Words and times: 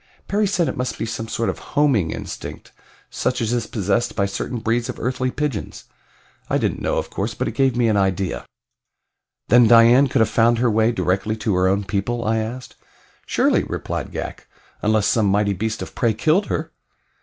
Perry 0.27 0.47
said 0.47 0.67
it 0.67 0.75
must 0.75 0.97
be 0.97 1.05
some 1.05 1.27
sort 1.27 1.47
of 1.47 1.59
homing 1.77 2.09
instinct 2.09 2.71
such 3.11 3.39
as 3.39 3.53
is 3.53 3.67
possessed 3.67 4.15
by 4.15 4.25
certain 4.25 4.57
breeds 4.57 4.89
of 4.89 4.97
earthly 4.99 5.29
pigeons. 5.29 5.83
I 6.49 6.57
didn't 6.57 6.81
know, 6.81 6.97
of 6.97 7.11
course, 7.11 7.35
but 7.35 7.47
it 7.47 7.51
gave 7.53 7.75
me 7.75 7.87
an 7.87 7.97
idea. 7.97 8.47
"Then 9.49 9.67
Dian 9.67 10.07
could 10.07 10.21
have 10.21 10.27
found 10.27 10.57
her 10.57 10.71
way 10.71 10.91
directly 10.91 11.35
to 11.35 11.53
her 11.53 11.67
own 11.67 11.83
people?" 11.83 12.25
I 12.25 12.37
asked. 12.39 12.77
"Surely," 13.27 13.63
replied 13.63 14.11
Ghak, 14.11 14.47
"unless 14.81 15.05
some 15.05 15.27
mighty 15.27 15.53
beast 15.53 15.83
of 15.83 15.93
prey 15.93 16.15
killed 16.15 16.47
her." 16.47 16.71